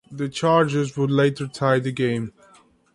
[0.11, 2.33] The Chargers would later tie the game.